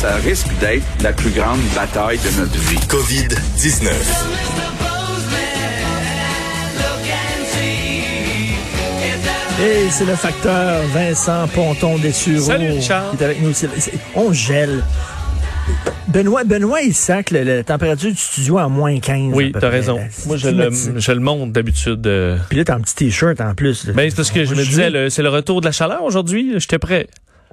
[0.00, 2.78] Ça risque d'être la plus grande bataille de notre vie.
[2.88, 3.90] COVID-19.
[9.62, 13.12] Et c'est le facteur Vincent Ponton des Sureaux Salut, Richard.
[13.16, 13.52] qui est avec nous.
[14.16, 14.82] On gèle.
[16.08, 19.32] Benoît, Benoît, il sac le- la température du studio à moins 15.
[19.32, 19.98] Oui, t'as raison.
[20.26, 22.06] Moi, je le, je le monte d'habitude.
[22.06, 22.36] euh.
[22.48, 23.86] Puis là, t'as un petit t-shirt en plus.
[23.86, 26.54] Ben, c'est parce que je me disais, c'est le retour de la chaleur aujourd'hui.
[26.58, 27.06] J'étais prêt.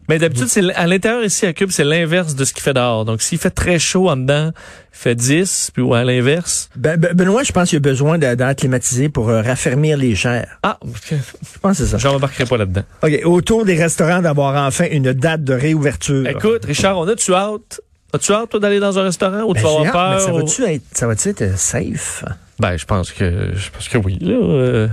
[0.10, 3.06] Mais d'habitude, c'est à l'intérieur ici à Cube, c'est l'inverse de ce qu'il fait dehors.
[3.06, 6.70] Donc, s'il fait très chaud en dedans, il fait 10, puis ou à l'inverse.
[6.76, 10.16] Ben, ben, Benoît, je pense qu'il a besoin d'a- d'air climatisé pour euh, raffermir les
[10.16, 10.58] chairs.
[10.64, 10.78] Ah,
[11.10, 11.16] Je
[11.62, 11.98] pense que c'est ça.
[11.98, 12.84] j'en embarquerai pas là-dedans.
[13.04, 13.20] OK.
[13.26, 16.28] Autour des restaurants d'avoir enfin une date de réouverture.
[16.28, 17.80] Écoute, Richard, on a-tu hâte?
[18.14, 20.20] As-tu hâte, toi, d'aller dans un restaurant ou Ben, tu vas j'ai avoir peur?
[20.22, 22.26] ça ou- va-tu être, ça va-tu être safe?
[22.60, 24.34] Ben, je pense que, je pense que oui, là.
[24.34, 24.88] euh.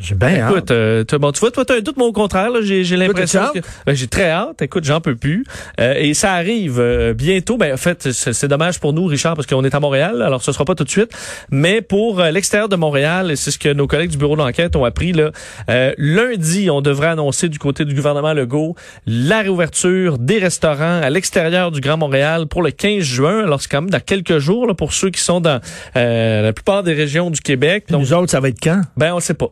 [0.00, 0.50] J'ai bien hâte.
[0.50, 3.60] Écoute, euh, bon, tu vois, toi, t'as un doute, moi, au contraire, j'ai, l'impression que,
[3.86, 4.60] ben, j'ai très hâte.
[4.62, 5.44] Écoute, j'en peux plus.
[5.80, 7.56] Euh, et ça arrive euh, bientôt.
[7.56, 10.22] Ben, en fait, c'est, dommage pour nous, Richard, parce qu'on est à Montréal.
[10.22, 11.12] Alors, ce sera pas tout de suite.
[11.50, 14.76] Mais pour euh, l'extérieur de Montréal, et c'est ce que nos collègues du bureau d'enquête
[14.76, 15.30] ont appris, là,
[15.70, 18.74] euh, lundi, on devrait annoncer du côté du gouvernement Legault
[19.06, 23.44] la réouverture des restaurants à l'extérieur du Grand Montréal pour le 15 juin.
[23.44, 25.60] Alors, c'est quand même dans quelques jours, là, pour ceux qui sont dans
[25.96, 27.84] euh, la plupart des régions du Québec.
[27.86, 28.82] Puis Donc, nous autres, ça va être quand?
[28.96, 29.50] ben, on sait pas.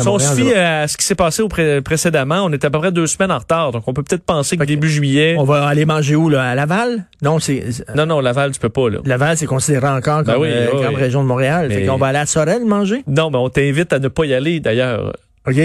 [0.00, 2.70] Si on se fie à ce qui s'est passé au pré- précédemment, on est à
[2.70, 3.72] peu près deux semaines en retard.
[3.72, 5.34] Donc, on peut peut-être penser que début juillet...
[5.38, 6.42] On va aller manger où, là?
[6.44, 7.04] À Laval?
[7.22, 8.98] Non, c'est, c'est- Non, non, Laval, tu peux pas, là.
[9.04, 11.66] Laval, c'est considéré encore Ben comme oui, euh, oui, grande région de Montréal.
[11.68, 13.02] Mais- Fait qu'on va aller à Sorel manger?
[13.08, 15.14] Non, mais on t'invite à ne pas y aller, d'ailleurs.
[15.48, 15.56] OK.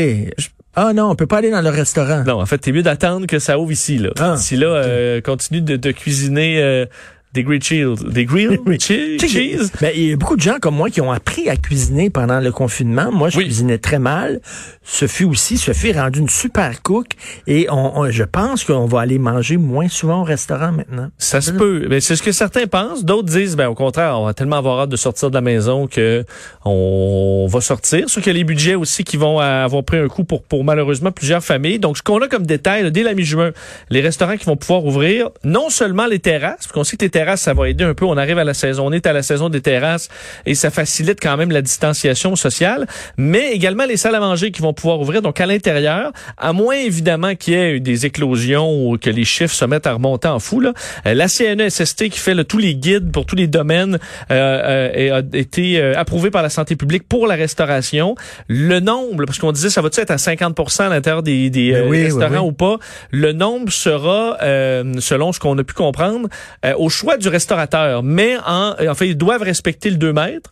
[0.75, 2.23] Ah non, on peut pas aller dans le restaurant.
[2.25, 4.09] Non, en fait, t'es mieux d'attendre que ça ouvre ici, là.
[4.19, 4.33] Ah.
[4.35, 6.85] Ici, là, euh, continue de, de cuisiner euh,
[7.33, 8.03] des grilled cheese.
[8.07, 9.71] Des grilled che- cheese?
[9.81, 12.39] Ben, il y a beaucoup de gens comme moi qui ont appris à cuisiner pendant
[12.39, 13.11] le confinement.
[13.11, 13.45] Moi, je Oui.
[13.45, 14.39] cuisinais très mal.
[14.83, 15.57] Sophie aussi.
[15.57, 17.07] Sophie est rendue une super cook.
[17.47, 21.09] Et on, on- je pense qu'on va aller manger moins souvent au restaurant maintenant.
[21.17, 21.87] Ça se peut.
[21.89, 23.03] Ben, c'est ce que certains pensent.
[23.05, 25.87] D'autres disent, ben, au contraire, on va tellement avoir hâte de sortir de la maison
[25.87, 26.23] que
[26.65, 28.09] on va sortir.
[28.09, 30.63] Sûr qu'il y a les budgets aussi qui vont avoir pris un coup pour, pour
[30.63, 31.79] malheureusement plusieurs familles.
[31.79, 33.51] Donc, ce qu'on a comme détail, là, dès la mi-juin,
[33.89, 37.09] les restaurants qui vont pouvoir ouvrir, non seulement les terrasses, parce qu'on sait que les
[37.09, 38.05] terrasses, ça va aider un peu.
[38.05, 40.09] On arrive à la saison, on est à la saison des terrasses
[40.45, 44.61] et ça facilite quand même la distanciation sociale, mais également les salles à manger qui
[44.61, 45.21] vont pouvoir ouvrir.
[45.21, 49.25] Donc, à l'intérieur, à moins évidemment qu'il y ait eu des éclosions ou que les
[49.25, 50.73] chiffres se mettent à remonter en fou, là,
[51.05, 53.99] euh, la CNESST qui fait tous les guides pour tous les domaines
[54.31, 58.15] euh, euh, a été euh, approuvé par la santé publique pour la restauration.
[58.47, 61.83] Le nombre, parce qu'on disait ça va-tu être à 50% à l'intérieur des, des Ben
[61.83, 62.49] euh, oui, restaurants oui.
[62.49, 62.77] ou pas,
[63.11, 66.27] le nombre sera, euh, selon ce qu'on a pu comprendre,
[66.65, 68.03] euh, au choix du restaurateur.
[68.03, 70.49] Mais en, en fait, ils doivent respecter le 2 mètres.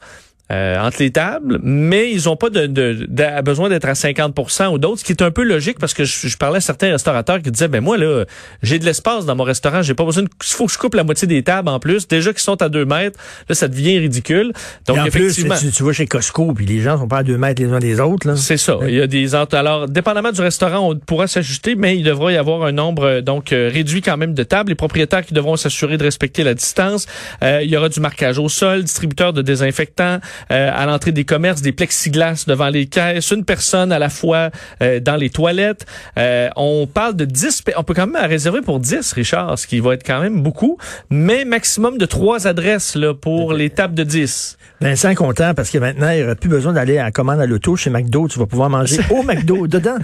[0.51, 4.73] Euh, entre les tables, mais ils ont pas de, de, de- besoin d'être à 50%
[4.73, 6.91] ou d'autres, ce qui est un peu logique parce que je, je parlais à certains
[6.91, 8.25] restaurateurs qui disaient ben moi là
[8.61, 10.95] j'ai de l'espace dans mon restaurant, j'ai pas besoin de il faut que je coupe
[10.95, 13.99] la moitié des tables en plus, déjà qu'ils sont à 2 mètres, là ça devient
[13.99, 14.51] ridicule.
[14.87, 17.23] Donc en plus, effectivement tu, tu vas chez Costco, puis les gens sont pas à
[17.23, 18.27] deux mètres les uns des autres.
[18.27, 18.35] Là.
[18.35, 18.77] c'est ça.
[18.87, 22.37] Il y a des alors dépendamment du restaurant, on pourra s'ajuster, mais il devra y
[22.37, 24.69] avoir un nombre euh, donc euh, réduit quand même de tables.
[24.69, 27.05] Les propriétaires qui devront s'assurer de respecter la distance.
[27.43, 30.19] Euh, il y aura du marquage au sol, distributeur de désinfectants
[30.51, 34.49] euh, à l'entrée des commerces, des plexiglas devant les caisses, une personne à la fois
[34.81, 35.85] euh, dans les toilettes.
[36.17, 39.67] Euh, on parle de 10 pe- on peut quand même réserver pour 10 Richard, ce
[39.67, 40.77] qui va être quand même beaucoup,
[41.09, 44.57] mais maximum de trois adresses là pour les tables de 10.
[44.81, 47.45] Vincent content parce que maintenant, il n'y aura plus besoin d'aller à la commande à
[47.45, 48.27] l'auto chez McDo.
[48.27, 49.97] Tu vas pouvoir manger au McDo dedans.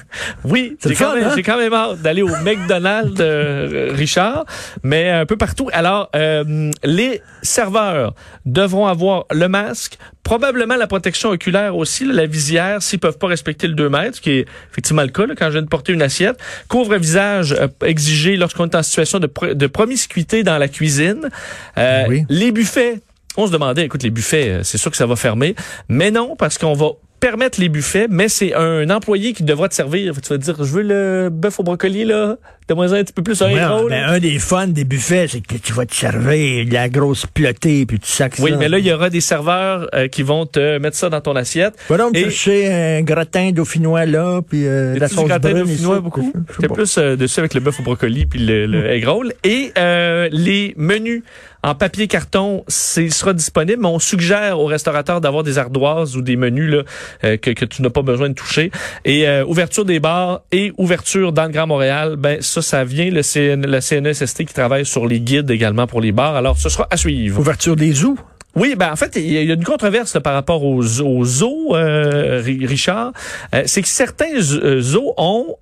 [0.43, 1.33] Oui, C'est j'ai quand, hein?
[1.43, 4.45] quand même hâte d'aller au McDonald's, euh, Richard,
[4.83, 5.67] mais un peu partout.
[5.73, 8.13] Alors, euh, les serveurs
[8.45, 13.27] devront avoir le masque, probablement la protection oculaire aussi, là, la visière, s'ils peuvent pas
[13.27, 15.67] respecter le 2 mètres, ce qui est effectivement le cas là, quand je viens de
[15.69, 16.37] porter une assiette.
[16.67, 21.29] Couvre-visage euh, exigé lorsqu'on est en situation de, pro- de promiscuité dans la cuisine.
[21.77, 22.25] Euh, Oui.
[22.29, 22.99] Les buffets
[23.39, 25.53] on se demandait, écoute, les buffets, euh, c'est sûr que ça va fermer.
[25.89, 26.87] Mais non, parce qu'on va
[27.19, 30.15] permettre les buffets, mais c'est un employé qui devra te servir.
[30.21, 32.37] Tu vas te dire, je veux le bœuf au brocoli, là,
[32.75, 35.41] moins un petit peu plus un Ouais, héros, ben, un des fun des buffets, c'est
[35.41, 38.57] que tu vas te servir de la grosse plotée, puis tu sacs Oui, ça.
[38.57, 41.35] mais là, il y aura des serveurs euh, qui vont te mettre ça dans ton
[41.35, 41.75] assiette.
[41.89, 45.63] Va donc Et- chercher un gratin dauphinois là, puis euh, la sauce gratin brune.
[45.63, 46.33] dauphinois beaucoup?
[46.61, 46.67] Pas.
[46.73, 49.33] plus euh, dessus avec le bœuf au brocoli puis le, le egg roll.
[49.43, 51.23] Et euh, les menus
[51.63, 56.21] en papier carton, c'est sera disponible, mais on suggère aux restaurateurs d'avoir des ardoises ou
[56.21, 56.83] des menus là,
[57.23, 58.71] euh, que, que tu n'as pas besoin de toucher.
[59.05, 63.09] Et euh, ouverture des bars et ouverture dans le Grand Montréal, ben ça, ça vient
[63.09, 66.35] le, CN, le CNESST qui travaille sur les guides également pour les bars.
[66.35, 67.39] Alors, ce sera à suivre.
[67.39, 68.17] Ouverture des zoos.
[68.55, 71.75] Oui, ben en fait, il y a une controverse là, par rapport aux, aux zoos,
[71.75, 73.11] euh, Ri- Richard.
[73.53, 75.55] Euh, c'est que certains euh, zoos ont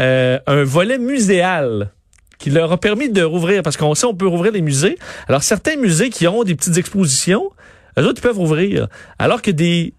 [0.00, 1.90] euh, un volet muséal
[2.38, 4.96] qui leur a permis de rouvrir, parce qu'on sait on peut rouvrir les musées.
[5.26, 7.50] Alors, certains musées qui ont des petites expositions,
[7.98, 8.88] eux autres, ils peuvent rouvrir.
[9.18, 9.94] Alors que des...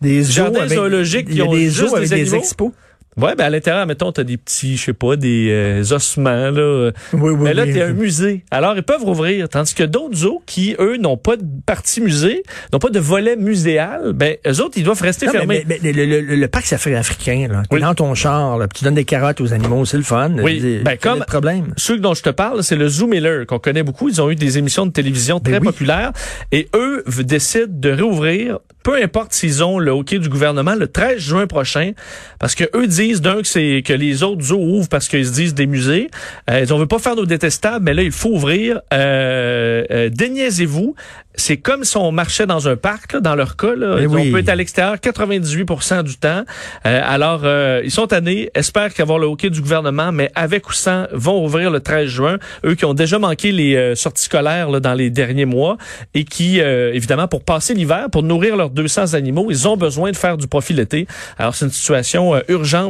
[0.00, 2.72] Des zoos Jardins zoologiques qui ont des juste zoos avec des des, expos.
[3.16, 6.90] Ouais, ben à l'intérieur, mettons, t'as des petits, je sais pas, des euh, ossements, là.
[7.12, 7.72] Oui, oui, Mais là, oui.
[7.72, 8.44] t'es un musée.
[8.52, 9.48] Alors, ils peuvent rouvrir.
[9.48, 13.34] Tandis que d'autres zoos qui, eux, n'ont pas de partie musée, n'ont pas de volet
[13.36, 15.64] muséal, ben, eux autres, ils doivent rester Non, fermés.
[15.66, 17.80] mais- mais le, le, le, le parc safari africain, là, Oui.
[17.80, 20.30] dans ton char, là, tu donnes des carottes aux animaux, c'est le fun.
[20.42, 21.74] Oui, ben, comme- problème.
[21.76, 24.08] Ceux dont je te parle, c'est le Zoo Miller, qu'on connaît beaucoup.
[24.08, 25.66] Ils ont eu des émissions de télévision très Ben oui.
[25.66, 26.12] populaires.
[26.52, 31.18] Et eux décident de réouvrir, peu importe s'ils ont le hockey du gouvernement, le 13
[31.18, 31.92] juin prochain.
[32.38, 35.32] Parce que eux disent, d'un, que c'est que les autres zoos ouvrent parce qu'ils se
[35.32, 36.10] disent des musées.
[36.50, 38.80] Euh, ils ont veut pas faire nos détestables, mais là, il faut ouvrir.
[38.92, 40.94] Euh, euh, déniaisez-vous.
[41.36, 43.74] C'est comme si on marchait dans un parc, là, dans leur cas.
[43.74, 43.98] Là.
[44.00, 44.30] Eh on oui.
[44.30, 46.44] peut être à l'extérieur 98% du temps.
[46.86, 50.72] Euh, alors, euh, ils sont tannés, espèrent qu'avoir le hockey du gouvernement, mais avec ou
[50.72, 52.38] sans, vont ouvrir le 13 juin.
[52.64, 55.76] Eux qui ont déjà manqué les euh, sorties scolaires là, dans les derniers mois
[56.14, 60.10] et qui, euh, évidemment, pour passer l'hiver, pour nourrir leurs 200 animaux, ils ont besoin
[60.10, 61.06] de faire du profit l'été.
[61.38, 62.40] Alors, c'est une situation euh,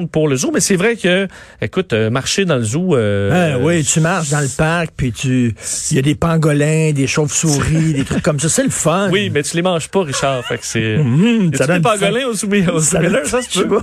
[0.09, 1.27] pour le zoo, mais c'est vrai que,
[1.61, 2.97] écoute, euh, marcher dans le zoo...
[2.97, 5.55] euh, Ah, oui, tu marches dans le parc, puis tu,
[5.91, 8.49] il y a des pangolins, des chauves-souris, des trucs comme ça.
[8.49, 9.09] C'est le fun.
[9.11, 10.45] Oui, mais tu les manges pas, Richard.
[10.47, 10.97] Fait que c'est...
[11.57, 12.67] Ça a-tu des pangolins au soumis?
[12.69, 13.81] Au Ça ça se peut.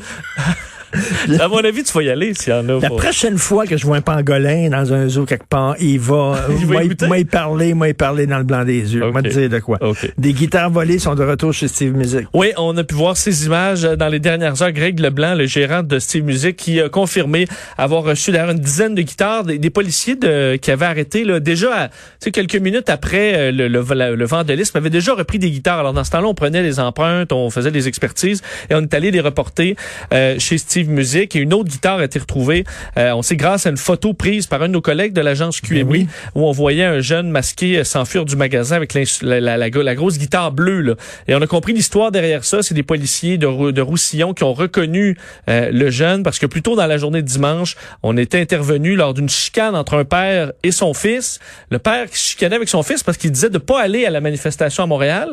[1.39, 2.79] À mon avis, tu vas y aller s'il y en a.
[2.79, 6.39] La prochaine fois que je vois un pangolin dans un zoo quelque part, il va,
[6.59, 9.03] Il va moi, y parler, moi, y parler dans le blanc des yeux.
[9.03, 9.13] Ok.
[9.13, 9.79] Moi, te dire de quoi.
[10.17, 12.27] Des guitares volées sont de retour chez Steve Music.
[12.33, 14.71] Oui, on a pu voir ces images euh, dans les dernières heures.
[14.71, 17.47] Greg Leblanc, le gérant de Steve Music, qui a confirmé
[17.77, 21.39] avoir reçu d'ailleurs une dizaine de guitares des, des policiers de, qui avaient arrêté là,
[21.39, 25.13] déjà à, tu sais, quelques minutes après euh, le, le, le, le vandalisme, avaient déjà
[25.13, 25.79] repris des guitares.
[25.79, 28.93] Alors dans ce temps-là, on prenait les empreintes, on faisait des expertises et on est
[28.93, 29.75] allé les reporter
[30.13, 31.35] euh, chez Steve Music.
[31.35, 32.63] Et une autre guitare a été retrouvée.
[32.97, 35.59] Euh, on sait grâce à une photo prise par un de nos collègues de l'agence
[35.61, 36.07] QMI Ben oui.
[36.35, 39.95] où on voyait un jeune masqué euh, s'enfuir du magasin avec la, la, la, la
[39.95, 40.81] grosse guitare bleue.
[40.81, 40.95] Là.
[41.27, 42.61] Et on a compris l'histoire derrière ça.
[42.61, 45.17] C'est des policiers de, Rou- de Roussillon qui ont reconnu
[45.49, 48.95] euh, le jeune parce que plus tôt dans la journée de dimanche, on était intervenu
[48.95, 51.39] lors d'une chicane entre un père et son fils.
[51.71, 54.21] Le père qui chicanait avec son fils parce qu'il disait de pas aller à la
[54.21, 55.29] manifestation à Montréal.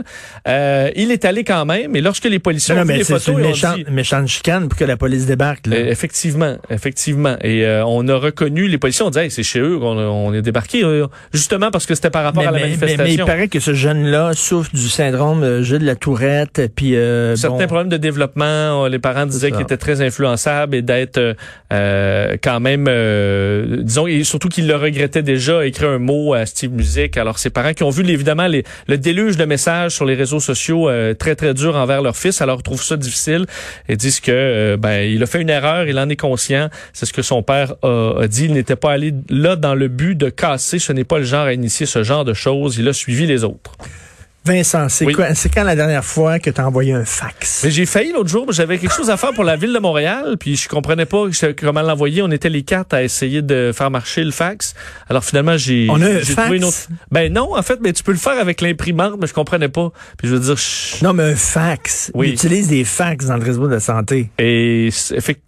[0.48, 1.96] Euh, il est allé quand même.
[1.96, 3.84] Et lorsque les policiers Non, ont non, vu mais les photos, une méchante, dit...
[3.90, 5.26] méchante chicane pour que la police
[5.66, 5.76] Là.
[5.76, 7.36] Euh, effectivement, effectivement.
[7.42, 10.42] Et euh, on a reconnu, les policiers dit, Hey, c'est chez eux qu'on on est
[10.42, 13.04] débarqué, euh, justement parce que c'était par rapport mais, à la mais- manifestation.
[13.04, 17.36] mais il paraît que ce jeune-là souffre du syndrome euh, Gilles la Tourette, puis euh,
[17.36, 21.34] Certains bon, problèmes de développement, euh, les parents disaient qu'il était très influençable et d'être
[22.42, 26.70] quand même, euh, disons, et surtout qu'il le regrettait déjà, écrire un mot à Steve
[26.72, 27.16] Music.
[27.16, 30.40] Alors ses parents qui ont vu évidemment les, le déluge de messages sur les réseaux
[30.40, 33.46] sociaux euh, très très durs envers leur fils, alors trouvent ça difficile
[33.88, 36.68] et disent que ben il a fait une erreur, il en est conscient.
[36.92, 38.44] C'est ce que son père a, a dit.
[38.44, 40.78] Il n'était pas allé là dans le but de casser.
[40.78, 42.76] Ce n'est pas le genre à initier ce genre de choses.
[42.78, 43.72] Il a suivi les autres.
[44.46, 45.14] Vincent, c'est Oui.
[45.14, 47.62] quand la dernière fois que tu as envoyé un fax?
[47.64, 50.36] Mais j'ai failli l'autre jour, j'avais quelque chose à faire pour la ville de Montréal,
[50.38, 51.24] puis je comprenais pas
[51.58, 52.20] comment l'envoyer.
[52.20, 54.74] On était les quatre à essayer de faire marcher le fax.
[55.08, 56.34] Alors finalement, j'ai On a un fax?
[56.34, 56.76] trouvé une autre.
[57.10, 59.90] Ben non, en fait, mais tu peux le faire avec l'imprimante, mais je comprenais pas.
[60.18, 62.10] Puis je veux dire, je- Non, mais un fax.
[62.14, 62.28] Oui.
[62.28, 64.30] Il utilise des fax dans le réseau de la santé.
[64.38, 64.90] et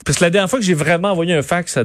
[0.07, 1.85] parce que la dernière fois que j'ai vraiment envoyé un fax, ça,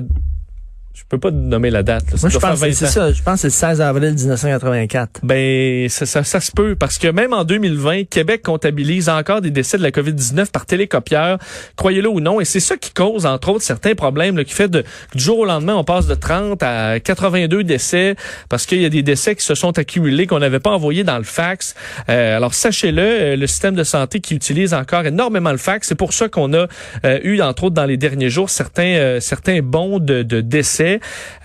[0.94, 2.12] je peux pas nommer la date.
[2.12, 2.18] là.
[2.18, 3.12] Ça Moi, je pense que 20 c'est ça.
[3.12, 5.22] Je pense que c'est le 16 avril 1984.
[5.24, 9.52] Ben, ça, ça, ça se peut, parce que même en 2020, Québec comptabilise encore des
[9.52, 11.38] décès de la COVID-19 par télécopieur,
[11.78, 14.68] croyez-le ou non, et c'est ça qui cause, entre autres, certains problèmes, là, qui fait
[14.68, 18.16] de, que du jour au lendemain, on passe de 30 à 82 décès,
[18.50, 21.18] parce qu'il y a des décès qui se sont accumulés, qu'on n'avait pas envoyés dans
[21.18, 21.74] le fax.
[22.10, 25.96] Euh, alors, sachez-le, euh, le système de santé qui utilise encore énormément le fax, c'est
[25.96, 26.68] pour ça qu'on a
[27.06, 30.81] euh, eu, entre autres, dans les derniers jours, certains, euh, certains bons de, de décès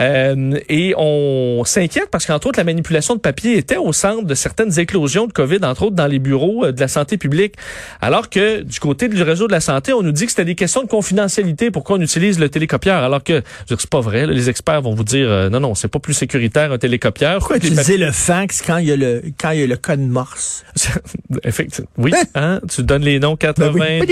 [0.00, 4.35] Euh, et on s'inquiète parce qu'entre autres, la manipulation de papier était au centre de
[4.35, 7.55] certaines éclosions de COVID, entre autres dans les bureaux euh, de la santé publique.
[8.00, 10.55] Alors que du côté du réseau de la santé, on nous dit que c'était des
[10.55, 13.02] questions de confidentialité pourquoi on utilise le télécopieur.
[13.02, 14.26] Alors que, c'est pas vrai.
[14.26, 17.38] les experts vont vous dire, euh, non, non, c'est pas plus sécuritaire un télécopieur.
[17.38, 20.00] Pourquoi utiliser le fax quand il y a le, quand il y a le code
[20.00, 20.64] morse?
[21.45, 21.88] Effectivement.
[21.99, 22.61] Oui, hein?
[22.69, 24.07] Tu donnes les noms 82 ben ans.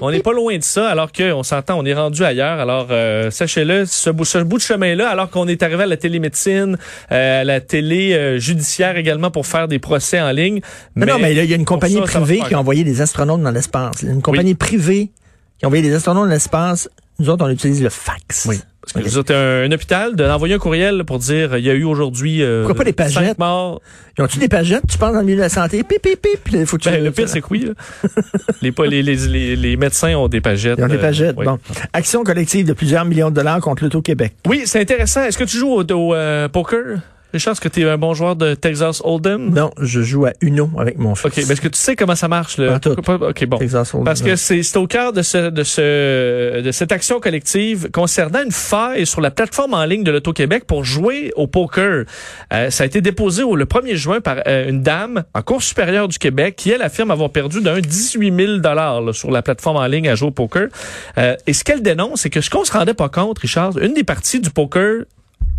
[0.00, 2.58] On n'est pas loin de ça, alors qu'on s'entend, on est rendu ailleurs.
[2.60, 5.96] Alors, euh, sachez-le, ce, bout, ce bout de chemin-là, alors qu'on est arrivé à la
[5.96, 6.76] télémédecine,
[7.12, 10.60] euh, à la télé euh, judiciaire également pour faire des procès en ligne.
[10.94, 13.50] Mais, non, mais il y a une compagnie privée qui a envoyé des astronautes dans
[13.50, 14.02] l'espace.
[14.02, 15.10] Une compagnie privée
[15.58, 16.88] qui a envoyé des astronautes dans l'espace.
[17.18, 18.46] Nous autres, on utilise le fax.
[18.48, 18.60] Oui.
[18.92, 21.84] Parce que vous êtes un, hôpital d'envoyer un courriel pour dire il y a eu
[21.84, 23.38] aujourd'hui euh, Pourquoi pas des pagettes?
[23.38, 23.82] morts.
[24.16, 24.84] Ils ont-tu des pagettes?
[24.88, 25.82] Tu penses dans le milieu de la santé?
[25.82, 26.64] Pip, pip, pip.
[26.64, 27.70] Faut ben, le pire, c'est que oui.
[28.62, 30.78] les, les, les, les, médecins ont des pagettes.
[30.78, 31.36] Ils ont des pagettes.
[31.36, 31.58] Bon.
[31.92, 34.34] Action collective de plusieurs millions de dollars contre l'Auto-Québec.
[34.46, 35.22] Oui, c'est intéressant.
[35.22, 36.98] Est-ce que tu joues au, au euh, poker?
[37.32, 39.50] Richard, est-ce que tu es un bon joueur de Texas Hold'em?
[39.50, 41.26] Non, je joue à Uno avec mon fils.
[41.26, 42.56] OK, mais est-ce que tu sais comment ça marche?
[42.56, 42.74] Le...
[42.74, 43.58] OK, bon.
[43.58, 48.42] Texas Parce que c'est au cœur de, ce, de, ce, de cette action collective concernant
[48.42, 52.04] une faille sur la plateforme en ligne de l'Auto-Québec pour jouer au poker.
[52.54, 55.62] Euh, ça a été déposé au, le 1er juin par euh, une dame en cours
[55.62, 59.86] supérieure du Québec qui, elle, affirme avoir perdu d'un 18 000 sur la plateforme en
[59.86, 60.68] ligne à jouer au poker.
[61.18, 63.92] Euh, et ce qu'elle dénonce, c'est que ce qu'on se rendait pas compte, Richard, une
[63.92, 65.04] des parties du poker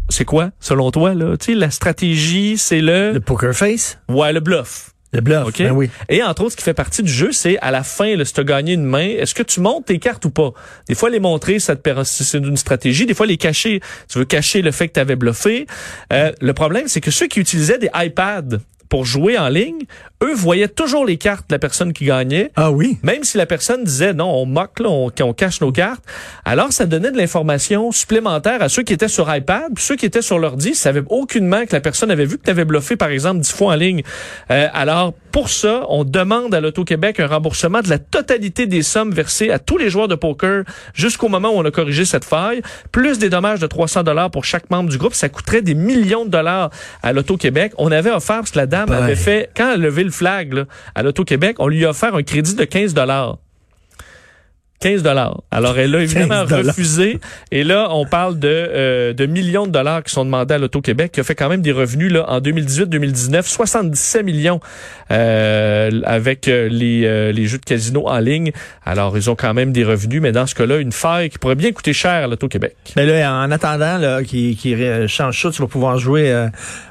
[0.09, 1.37] c'est quoi, selon toi, là?
[1.37, 3.13] Tu sais, la stratégie, c'est le...
[3.13, 3.99] Le poker face?
[4.09, 4.91] Ouais, le bluff.
[5.11, 5.65] Le bluff, okay?
[5.65, 5.89] ben oui.
[6.07, 8.33] Et entre autres, ce qui fait partie du jeu, c'est à la fin, là, si
[8.33, 10.51] tu as gagné une main, est-ce que tu montes tes cartes ou pas?
[10.87, 13.07] Des fois, les montrer, ça te c'est une stratégie.
[13.07, 15.65] Des fois, les cacher, tu veux cacher le fait que tu avais bluffé.
[16.13, 19.81] Euh, le problème, c'est que ceux qui utilisaient des iPads pour jouer en ligne,
[20.23, 22.51] eux voyaient toujours les cartes de la personne qui gagnait.
[22.55, 22.97] Ah oui.
[23.03, 26.03] Même si la personne disait non, on moque, là, on, on cache nos cartes.
[26.45, 30.05] Alors, ça donnait de l'information supplémentaire à ceux qui étaient sur iPad, puis ceux qui
[30.05, 33.09] étaient sur l'ordi, savaient aucunement que la personne avait vu que tu avais bluffé, par
[33.09, 34.03] exemple, dix fois en ligne.
[34.51, 39.11] Euh, alors, pour ça, on demande à l'Auto-Québec un remboursement de la totalité des sommes
[39.11, 42.61] versées à tous les joueurs de poker jusqu'au moment où on a corrigé cette faille,
[42.91, 45.13] plus des dommages de 300 dollars pour chaque membre du groupe.
[45.13, 46.71] Ça coûterait des millions de dollars
[47.03, 47.73] à l'Auto-Québec.
[47.77, 51.03] On avait offert, parce que la dame avait fait, quand elle a levé flag à
[51.03, 53.37] l'Auto-Québec, on lui a offert un crédit de 15 dollars.
[54.79, 55.41] 15 dollars.
[55.51, 57.19] Alors elle a évidemment refusé
[57.51, 61.11] et là on parle de euh, de millions de dollars qui sont demandés à l'Auto-Québec
[61.11, 64.59] qui a fait quand même des revenus là en 2018-2019 77 millions
[65.11, 68.51] euh, avec euh, les les jeux de casino en ligne.
[68.85, 71.55] Alors ils ont quand même des revenus mais dans ce cas-là une faille qui pourrait
[71.55, 72.75] bien coûter cher à l'Auto-Québec.
[72.95, 74.75] Mais là en attendant là qui qui
[75.07, 76.49] change ça tu vas pouvoir jouer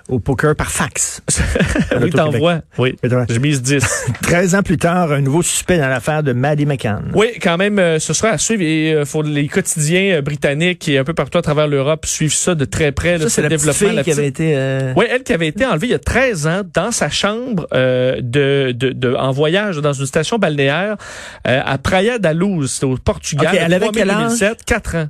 [0.08, 1.22] au poker par fax.
[2.00, 2.60] oui, t'envoies.
[2.78, 2.96] Oui.
[3.02, 4.12] Je mise 10.
[4.22, 7.10] 13 ans plus tard, un nouveau suspect dans l'affaire de Maddie McCann.
[7.14, 8.62] Oui, quand même, euh, ce sera à suivre.
[8.62, 12.34] Et euh, faut les quotidiens euh, britanniques et un peu partout à travers l'Europe suivent
[12.34, 13.18] ça de très près.
[13.18, 13.88] Ça, c'est la développement.
[13.90, 14.92] Fille qui avait été.
[14.96, 18.72] Oui, elle qui avait été enlevée il y a 13 ans dans sa chambre de,
[18.72, 20.96] de, de, en voyage dans une station balnéaire
[21.44, 23.56] à Praia da Luz, au Portugal.
[23.58, 24.44] elle avait quel âge?
[24.66, 25.08] 4 ans.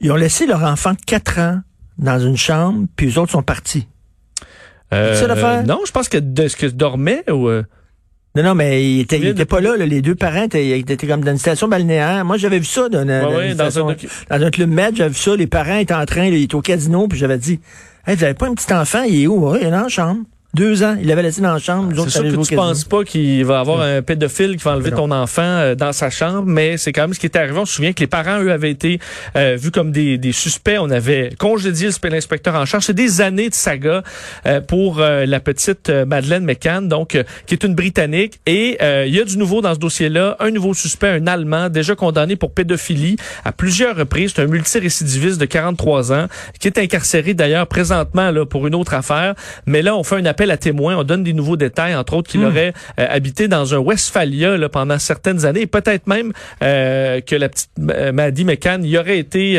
[0.00, 1.60] Ils ont laissé leur enfant de 4 ans
[1.98, 3.88] dans une chambre, puis les autres sont partis.
[4.94, 7.48] Euh, non, je pense que de ce que dormait ou.
[8.38, 11.24] Non, non, mais il était, il était pas là, Les deux parents étaient, étaient, comme
[11.24, 12.24] dans une station balnéaire.
[12.24, 13.88] Moi, j'avais vu ça dans, dans, dans,
[14.44, 14.94] un, club med.
[14.94, 15.34] J'avais vu ça.
[15.34, 17.58] Les parents étaient en train, ils étaient au casino, puis j'avais dit,
[18.06, 19.02] hey, vous avez pas un petit enfant?
[19.02, 19.56] Il est où?
[19.56, 20.20] il est dans la chambre.
[20.58, 21.92] Deux ans, il l'avait laissé dans la chambre.
[21.94, 25.12] C'est sûr que tu penses pas qu'il va avoir un pédophile qui va enlever ton
[25.12, 27.56] enfant euh, dans sa chambre, mais c'est quand même ce qui est arrivé.
[27.56, 28.98] On se souvient que les parents, eux, avaient été
[29.36, 30.76] euh, vus comme des, des, suspects.
[30.80, 32.86] On avait congédié l'inspecteur en charge.
[32.86, 34.02] C'est des années de saga
[34.46, 38.40] euh, pour la petite Madeleine McCann, donc qui est une Britannique.
[38.46, 40.36] Et il y a du nouveau dans ce dossier-là.
[40.40, 44.32] Un nouveau suspect, un Allemand, déjà condamné pour pédophilie à plusieurs reprises.
[44.34, 46.26] C'est un multirécidiviste de 43 ans
[46.58, 49.34] qui est incarcéré d'ailleurs présentement là, pour une autre affaire.
[49.66, 50.96] Mais là, on fait un appel appel à témoins.
[50.96, 52.46] On donne des nouveaux détails, entre autres qu'il hmm.
[52.46, 57.36] aurait euh, habité dans un Westphalia là, pendant certaines années et peut-être même euh, que
[57.36, 59.58] la petite euh, Maddie McCann y aurait été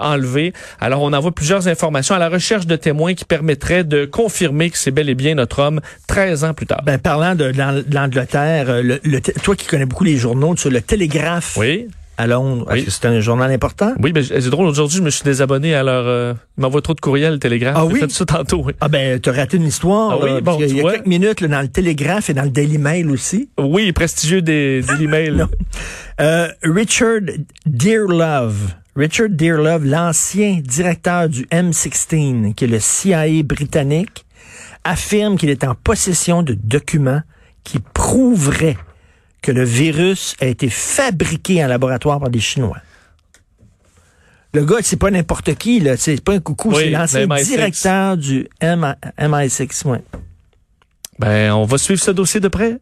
[0.00, 0.52] enlevée.
[0.80, 4.78] Alors, on envoie plusieurs informations à la recherche de témoins qui permettraient de confirmer que
[4.78, 6.82] c'est bel et bien notre homme 13 ans plus tard.
[6.84, 7.52] Ben, parlant de,
[7.92, 11.56] l'Angleterre, le, toi qui connais beaucoup les journaux, sur le Télégraphe.
[11.56, 12.66] Oui à Londres.
[12.72, 13.94] Que c'est un journal important?
[14.02, 14.66] Oui, mais c'est drôle.
[14.66, 16.06] Aujourd'hui, je me suis désabonné à leur...
[16.06, 17.74] Euh, ils m'envoient trop de courriels, le Télégraphe.
[17.76, 18.00] Ah oui?
[18.00, 18.72] fait ça tantôt, oui.
[18.80, 20.12] Ah ben, t'as raté une histoire.
[20.12, 22.50] Ah oui, bon, il y a quelques minutes là, dans le Télégraphe et dans le
[22.50, 23.48] Daily Mail aussi.
[23.58, 25.46] Oui, prestigieux des Daily Mail.
[26.20, 27.20] euh, Richard
[27.66, 28.74] Dearlove.
[28.96, 34.24] Richard Dearlove, l'ancien directeur du M16, qui est le CIA britannique,
[34.84, 37.20] affirme qu'il est en possession de documents
[37.64, 38.78] qui prouveraient
[39.46, 42.78] que le virus a été fabriqué en laboratoire par des Chinois.
[44.52, 45.96] Le gars, c'est pas n'importe qui, là.
[45.96, 50.02] C'est pas un coucou, c'est l'ancien directeur du MI6, ouais.
[51.20, 52.78] Ben, on va suivre ce dossier de près.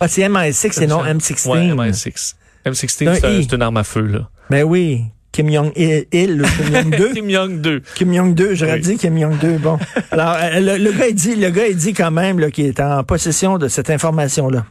[0.00, 1.48] Ah, c'est MI6 et non M16.
[1.48, 2.34] Ouais, MI6.
[2.66, 4.28] M16, c'est une arme à feu, là.
[4.50, 5.04] Ben oui.
[5.30, 7.12] Kim Jong-il, Kim Jong-2.
[7.14, 7.82] Kim Jong-2.
[7.94, 9.58] Kim Jong-2, j'aurais dit Kim Jong-2.
[9.58, 9.78] Bon.
[10.10, 13.04] Alors, euh, le, gars, il dit, le gars, il dit quand même qu'il est en
[13.04, 14.66] possession de cette information-là.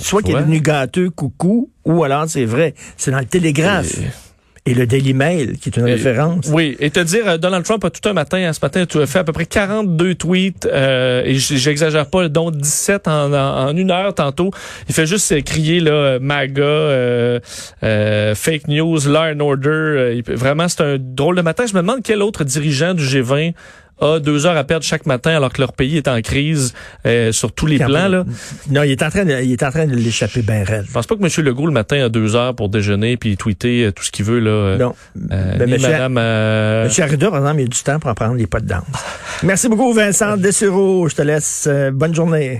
[0.00, 2.74] Soit qu'il est devenu gâteux, coucou, ou alors c'est vrai.
[2.96, 3.92] C'est dans le télégraphe
[4.68, 6.46] et le Daily Mail, qui est une référence.
[6.52, 9.00] Oui, et te dire, euh, Donald Trump a tout un matin, hein, ce matin, tu
[9.00, 13.74] as fait à peu près 42 tweets, euh, et j'exagère pas, dont 17 en, en,
[13.74, 14.50] une heure tantôt.
[14.88, 17.40] Il fait juste crier là, MAGA, euh,
[17.82, 20.22] euh, fake news, law and order.
[20.26, 21.64] vraiment, c'est un drôle de matin.
[21.66, 23.54] Je me demande quel autre dirigeant du G20
[24.00, 26.72] a deux heures à perdre chaque matin alors que leur pays est en crise
[27.06, 28.08] euh, sur tous les plans.
[28.08, 28.24] Là.
[28.70, 30.84] Non, il est en train de, il est en train de l'échapper bien raide.
[30.86, 31.44] Je pense pas que M.
[31.44, 34.40] Legault le matin a deux heures pour déjeuner puis tweeter euh, tout ce qu'il veut
[34.40, 34.50] là.
[34.50, 34.94] Euh, non.
[35.30, 36.18] Euh, ben, monsieur, Madame.
[36.18, 36.88] Euh...
[36.98, 38.82] Arruda, par exemple, il a du temps pour en prendre les pas de danse.
[39.42, 41.08] Merci beaucoup, Vincent Dessureau.
[41.08, 41.68] Je te laisse.
[41.92, 42.56] bonne journée.